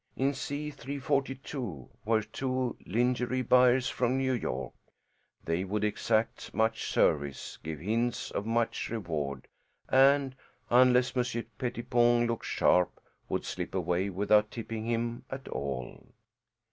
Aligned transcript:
In 0.15 0.33
C 0.33 0.71
342 0.71 1.87
were 2.05 2.23
two 2.23 2.75
lingerie 2.87 3.43
buyers 3.43 3.87
from 3.87 4.17
New 4.17 4.31
York; 4.33 4.73
they 5.45 5.63
would 5.63 5.83
exact 5.83 6.51
much 6.55 6.87
service, 6.91 7.59
give 7.61 7.79
hints 7.79 8.31
of 8.31 8.43
much 8.47 8.89
reward 8.89 9.47
and, 9.89 10.35
unless 10.71 11.15
Monsieur 11.15 11.43
Pettipon 11.59 12.25
looked 12.25 12.45
sharp, 12.47 12.99
would 13.29 13.45
slip 13.45 13.75
away 13.75 14.09
without 14.09 14.49
tipping 14.49 14.87
him 14.87 15.23
at 15.29 15.47
all. 15.49 16.03